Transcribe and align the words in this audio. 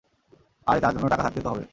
আরে, 0.67 0.79
তার 0.81 0.91
জন্য 0.95 1.05
টাকা 1.09 1.23
থাকতে 1.23 1.41
তো 1.41 1.49
হবে? 1.49 1.63